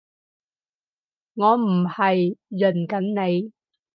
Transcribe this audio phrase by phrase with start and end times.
[1.35, 3.53] 我唔係潤緊你